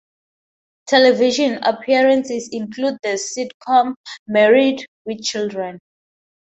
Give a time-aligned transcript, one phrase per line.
[0.87, 3.93] Television appearances include the sitcom
[4.27, 4.83] "Married...
[5.05, 5.77] with Children".